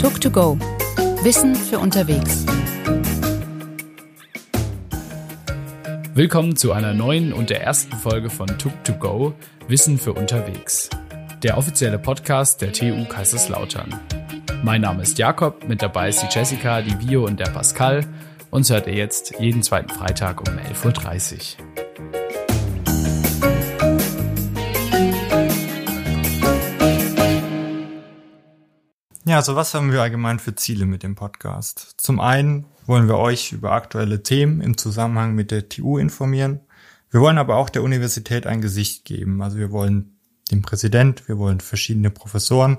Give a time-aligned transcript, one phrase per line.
[0.00, 0.58] Tuk2Go.
[1.24, 2.46] Wissen für unterwegs.
[6.14, 9.34] Willkommen zu einer neuen und der ersten Folge von Tuk2Go.
[9.68, 10.88] Wissen für unterwegs.
[11.42, 14.00] Der offizielle Podcast der TU Kaiserslautern.
[14.64, 18.06] Mein Name ist Jakob, mit dabei ist die Jessica, die Vio und der Pascal.
[18.50, 21.69] Uns hört ihr jetzt jeden zweiten Freitag um 11.30 Uhr.
[29.30, 31.94] Ja, also was haben wir allgemein für Ziele mit dem Podcast?
[31.98, 36.58] Zum einen wollen wir euch über aktuelle Themen im Zusammenhang mit der TU informieren.
[37.12, 39.40] Wir wollen aber auch der Universität ein Gesicht geben.
[39.40, 40.18] Also wir wollen
[40.50, 42.78] den Präsident, wir wollen verschiedene Professoren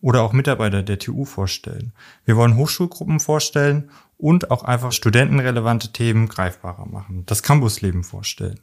[0.00, 1.92] oder auch Mitarbeiter der TU vorstellen.
[2.24, 8.60] Wir wollen Hochschulgruppen vorstellen und auch einfach studentenrelevante Themen greifbarer machen, das Campusleben vorstellen.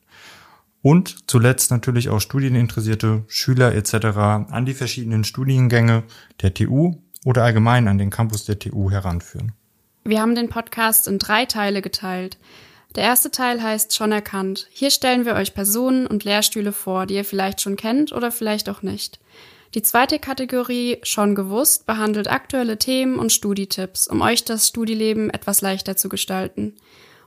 [0.82, 3.94] Und zuletzt natürlich auch studieninteressierte Schüler etc.
[4.50, 6.02] an die verschiedenen Studiengänge
[6.42, 9.54] der TU oder allgemein an den Campus der TU heranführen.
[10.04, 12.38] Wir haben den Podcast in drei Teile geteilt.
[12.96, 14.68] Der erste Teil heißt Schon erkannt.
[14.72, 18.68] Hier stellen wir euch Personen und Lehrstühle vor, die ihr vielleicht schon kennt oder vielleicht
[18.68, 19.20] auch nicht.
[19.74, 25.62] Die zweite Kategorie, schon gewusst, behandelt aktuelle Themen und Studietipps, um euch das Studieleben etwas
[25.62, 26.76] leichter zu gestalten.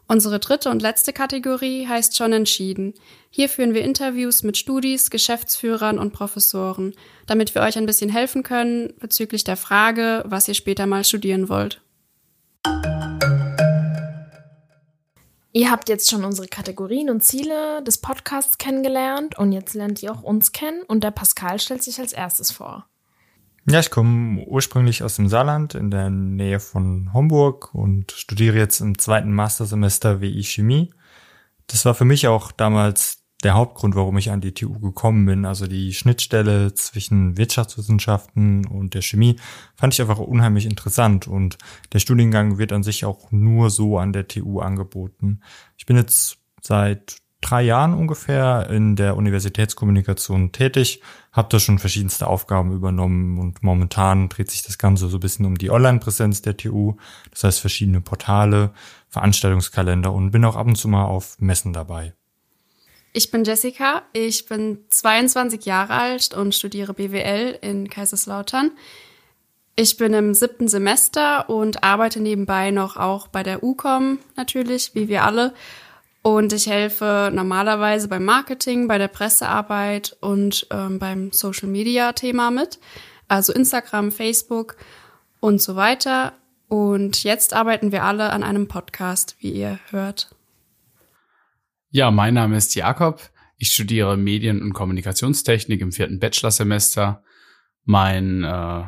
[0.07, 2.95] Unsere dritte und letzte Kategorie heißt schon entschieden.
[3.31, 6.95] Hier führen wir Interviews mit Studis, Geschäftsführern und Professoren,
[7.27, 11.49] damit wir euch ein bisschen helfen können bezüglich der Frage, was ihr später mal studieren
[11.49, 11.81] wollt.
[15.57, 20.13] Ihr habt jetzt schon unsere Kategorien und Ziele des Podcasts kennengelernt und jetzt lernt ihr
[20.13, 22.87] auch uns kennen und der Pascal stellt sich als erstes vor.
[23.67, 28.81] Ja, ich komme ursprünglich aus dem Saarland in der Nähe von Homburg und studiere jetzt
[28.81, 30.93] im zweiten Mastersemester WI Chemie.
[31.67, 35.47] Das war für mich auch damals der Hauptgrund, warum ich an die TU gekommen bin.
[35.47, 39.37] Also die Schnittstelle zwischen Wirtschaftswissenschaften und der Chemie
[39.77, 41.57] fand ich einfach unheimlich interessant und
[41.95, 45.41] der Studiengang wird an sich auch nur so an der TU angeboten.
[45.79, 51.01] Ich bin jetzt seit drei Jahren ungefähr in der Universitätskommunikation tätig,
[51.33, 55.47] habe da schon verschiedenste Aufgaben übernommen und momentan dreht sich das Ganze so ein bisschen
[55.47, 56.95] um die Online-Präsenz der TU,
[57.31, 58.73] das heißt verschiedene Portale,
[59.09, 62.15] Veranstaltungskalender und bin auch ab und zu mal auf Messen dabei.
[63.13, 68.73] Ich bin Jessica, ich bin 22 Jahre alt und studiere BWL in Kaiserslautern.
[69.77, 75.09] Ich bin im siebten Semester und arbeite nebenbei noch auch bei der UCOM natürlich, wie
[75.09, 75.53] wir alle,
[76.25, 82.51] und ich helfe normalerweise beim Marketing, bei der Pressearbeit und ähm, beim Social Media Thema
[82.51, 82.81] mit.
[83.29, 84.77] Also Instagram, Facebook
[85.41, 86.33] und so weiter.
[86.67, 90.35] Und jetzt arbeiten wir alle an einem Podcast, wie ihr hört.
[91.91, 93.21] Ja, mein Name ist Jakob.
[93.59, 97.23] Ich studiere Medien- und Kommunikationstechnik im vierten Bachelorsemester.
[97.85, 98.85] Mein äh,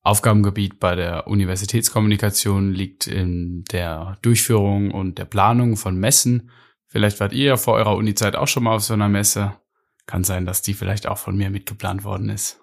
[0.00, 6.50] Aufgabengebiet bei der Universitätskommunikation liegt in der Durchführung und der Planung von Messen
[6.88, 9.54] Vielleicht wart ihr ja vor eurer Uni-Zeit auch schon mal auf so einer Messe.
[10.06, 12.58] Kann sein, dass die vielleicht auch von mir mitgeplant worden ist.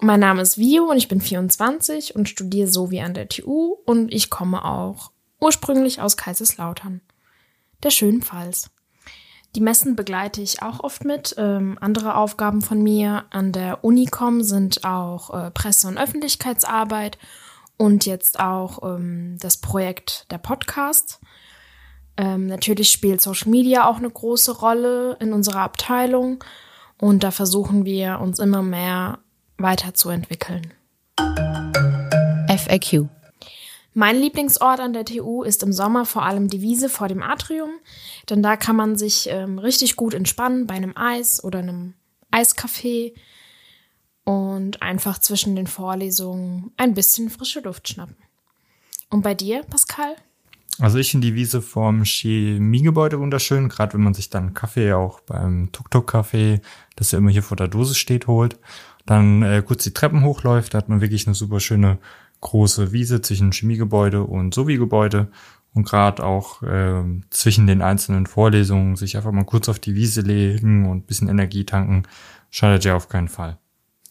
[0.00, 3.76] Mein Name ist Vio und ich bin 24 und studiere so wie an der TU
[3.86, 7.00] und ich komme auch ursprünglich aus Kaiserslautern,
[7.84, 8.70] der schönen Pfalz.
[9.54, 11.36] Die Messen begleite ich auch oft mit.
[11.38, 17.18] Ähm, andere Aufgaben von mir an der Unicom sind auch äh, Presse- und Öffentlichkeitsarbeit
[17.76, 21.20] und jetzt auch ähm, das Projekt der Podcast.
[22.16, 26.42] Ähm, natürlich spielt Social Media auch eine große Rolle in unserer Abteilung
[26.98, 29.18] und da versuchen wir uns immer mehr
[29.58, 30.72] weiterzuentwickeln.
[32.48, 33.08] FAQ.
[33.96, 37.70] Mein Lieblingsort an der TU ist im Sommer vor allem die Wiese vor dem Atrium,
[38.28, 41.94] denn da kann man sich ähm, richtig gut entspannen bei einem Eis oder einem
[42.32, 43.14] Eiscafé
[44.24, 48.16] und einfach zwischen den Vorlesungen ein bisschen frische Luft schnappen.
[49.10, 50.16] Und bei dir, Pascal?
[50.80, 55.20] Also ich finde die Wiese vorm Chemiegebäude wunderschön, gerade wenn man sich dann Kaffee auch
[55.20, 56.60] beim Tuk-Tuk-Café,
[56.96, 58.58] das ja immer hier vor der Dose steht, holt.
[59.06, 61.98] Dann äh, kurz die Treppen hochläuft, da hat man wirklich eine super schöne
[62.40, 65.28] große Wiese zwischen Chemiegebäude und Sovi-Gebäude.
[65.74, 70.20] Und gerade auch äh, zwischen den einzelnen Vorlesungen sich einfach mal kurz auf die Wiese
[70.20, 72.04] legen und bisschen Energie tanken,
[72.50, 73.58] schadet ja auf keinen Fall.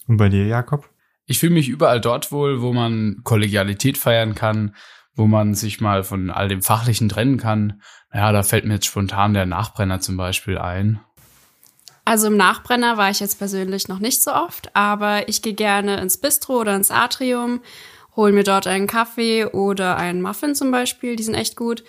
[0.06, 0.90] Und bei dir, Jakob?
[1.26, 4.74] Ich fühle mich überall dort wohl, wo man Kollegialität feiern kann,
[5.16, 7.80] wo man sich mal von all dem Fachlichen trennen kann.
[8.12, 11.00] Naja, da fällt mir jetzt spontan der Nachbrenner zum Beispiel ein.
[12.04, 16.00] Also im Nachbrenner war ich jetzt persönlich noch nicht so oft, aber ich gehe gerne
[16.00, 17.60] ins Bistro oder ins Atrium,
[18.14, 21.82] hole mir dort einen Kaffee oder einen Muffin zum Beispiel, die sind echt gut.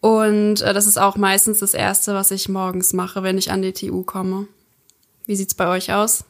[0.00, 3.62] Und äh, das ist auch meistens das Erste, was ich morgens mache, wenn ich an
[3.62, 4.48] die TU komme.
[5.26, 6.24] Wie sieht's bei euch aus?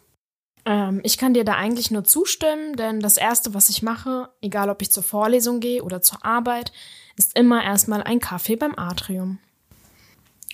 [0.67, 4.69] Ähm, ich kann dir da eigentlich nur zustimmen, denn das Erste, was ich mache, egal
[4.69, 6.73] ob ich zur Vorlesung gehe oder zur Arbeit,
[7.17, 9.39] ist immer erstmal ein Kaffee beim Atrium.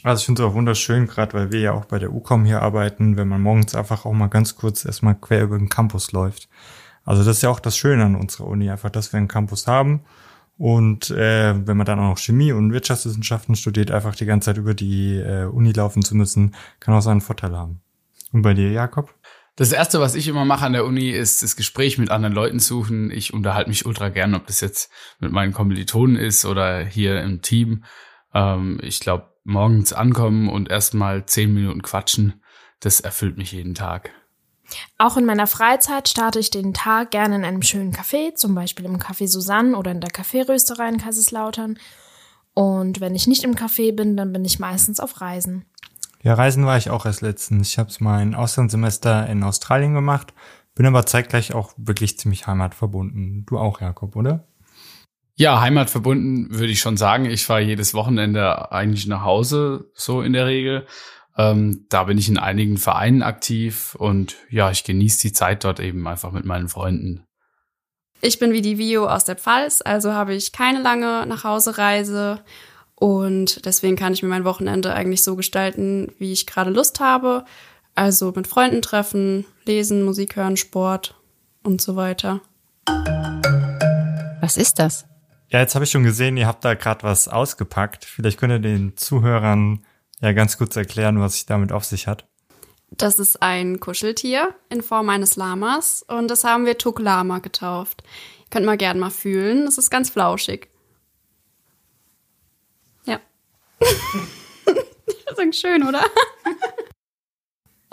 [0.04, 2.60] Also ich finde es auch wunderschön, gerade weil wir ja auch bei der UCOM hier
[2.60, 6.48] arbeiten, wenn man morgens einfach auch mal ganz kurz erstmal quer über den Campus läuft.
[7.04, 9.66] Also das ist ja auch das Schöne an unserer Uni, einfach, dass wir einen Campus
[9.66, 10.04] haben.
[10.58, 14.58] Und äh, wenn man dann auch noch Chemie und Wirtschaftswissenschaften studiert, einfach die ganze Zeit
[14.58, 17.80] über die äh, Uni laufen zu müssen, kann auch seinen Vorteil haben.
[18.32, 19.14] Und bei dir, Jakob?
[19.56, 22.58] Das erste, was ich immer mache an der Uni, ist das Gespräch mit anderen Leuten
[22.58, 23.10] suchen.
[23.10, 24.90] Ich unterhalte mich ultra gern, ob das jetzt
[25.20, 27.84] mit meinen Kommilitonen ist oder hier im Team.
[28.32, 32.42] Ähm, ich glaube, morgens ankommen und erstmal zehn Minuten quatschen,
[32.80, 34.10] das erfüllt mich jeden Tag.
[34.96, 38.86] Auch in meiner Freizeit starte ich den Tag gerne in einem schönen Café, zum Beispiel
[38.86, 41.78] im Café Susanne oder in der Kaffeerösterei in Kaiserslautern.
[42.54, 45.66] Und wenn ich nicht im Café bin, dann bin ich meistens auf Reisen.
[46.22, 47.68] Ja, Reisen war ich auch erst letztens.
[47.68, 50.32] Ich habe mein Auslandssemester in Australien gemacht,
[50.74, 53.44] bin aber zeitgleich auch wirklich ziemlich heimatverbunden.
[53.46, 54.46] Du auch, Jakob, oder?
[55.34, 57.24] Ja, heimatverbunden würde ich schon sagen.
[57.24, 60.86] Ich fahre jedes Wochenende eigentlich nach Hause, so in der Regel.
[61.36, 65.80] Ähm, da bin ich in einigen Vereinen aktiv und ja, ich genieße die Zeit dort
[65.80, 67.24] eben einfach mit meinen Freunden.
[68.20, 72.44] Ich bin wie die Vio aus der Pfalz, also habe ich keine lange Nachhausereise
[73.02, 77.44] und deswegen kann ich mir mein Wochenende eigentlich so gestalten, wie ich gerade Lust habe.
[77.96, 81.20] Also mit Freunden treffen, lesen, Musik hören, Sport
[81.64, 82.42] und so weiter.
[84.40, 85.04] Was ist das?
[85.48, 88.04] Ja, jetzt habe ich schon gesehen, ihr habt da gerade was ausgepackt.
[88.04, 89.84] Vielleicht könnt ihr den Zuhörern
[90.20, 92.28] ja ganz kurz erklären, was sich damit auf sich hat.
[92.92, 98.04] Das ist ein Kuscheltier in Form eines Lamas und das haben wir Tuk Lama getauft.
[98.42, 100.71] Ihr könnt mal gerne mal fühlen, das ist ganz flauschig.
[105.26, 106.04] das ist schön, oder?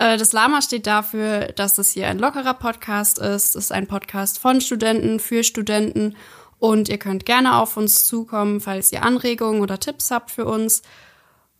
[0.00, 3.54] Äh, das Lama steht dafür, dass es hier ein lockerer Podcast ist.
[3.54, 6.16] Es ist ein Podcast von Studenten für Studenten.
[6.58, 10.80] Und ihr könnt gerne auf uns zukommen, falls ihr Anregungen oder Tipps habt für uns.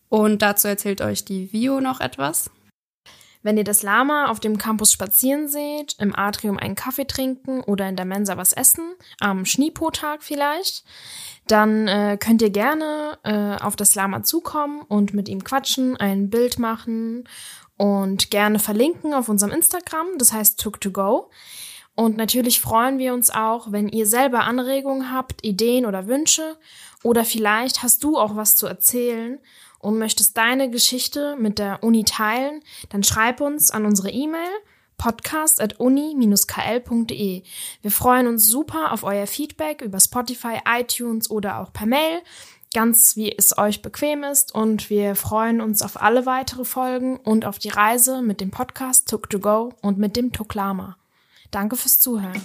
[0.08, 2.50] Und dazu erzählt euch die Vio noch etwas.
[3.42, 7.88] Wenn ihr das Lama auf dem Campus spazieren seht, im Atrium einen Kaffee trinken oder
[7.88, 10.84] in der Mensa was essen, am Schneepotag vielleicht,
[11.46, 16.28] dann äh, könnt ihr gerne äh, auf das Lama zukommen und mit ihm quatschen, ein
[16.28, 17.24] Bild machen
[17.78, 21.30] und gerne verlinken auf unserem Instagram, das heißt Took2Go.
[21.94, 26.56] Und natürlich freuen wir uns auch, wenn ihr selber Anregungen habt, Ideen oder Wünsche
[27.02, 29.38] oder vielleicht hast du auch was zu erzählen
[29.80, 32.60] und möchtest deine Geschichte mit der Uni teilen,
[32.90, 34.48] dann schreib uns an unsere E-Mail
[34.98, 37.42] podcast.uni-kl.de.
[37.80, 42.20] Wir freuen uns super auf euer Feedback über Spotify, iTunes oder auch per Mail,
[42.74, 47.46] ganz wie es euch bequem ist und wir freuen uns auf alle weitere Folgen und
[47.46, 50.98] auf die Reise mit dem Podcast Took to Go und mit dem Tuklama.
[51.50, 52.42] Danke fürs Zuhören.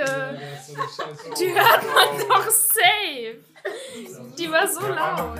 [0.00, 0.38] Mucke.
[1.38, 3.38] Die hört man doch safe.
[4.38, 5.38] Die war so laut.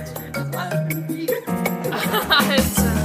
[2.31, 2.98] Alter.